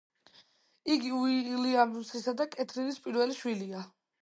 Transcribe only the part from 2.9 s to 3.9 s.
პირველი შვილია.